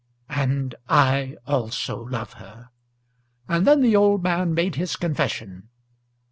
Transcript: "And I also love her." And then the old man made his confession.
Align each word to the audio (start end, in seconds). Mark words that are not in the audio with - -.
"And 0.31 0.73
I 0.89 1.37
also 1.45 2.01
love 2.03 2.33
her." 2.41 2.69
And 3.47 3.67
then 3.67 3.83
the 3.83 3.95
old 3.95 4.23
man 4.23 4.55
made 4.55 4.73
his 4.73 4.95
confession. 4.95 5.69